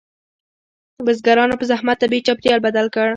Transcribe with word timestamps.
بزګرانو 1.05 1.59
په 1.59 1.65
زحمت 1.71 1.97
طبیعي 2.03 2.25
چاپیریال 2.27 2.59
بدل 2.67 2.85
کړ. 2.95 3.07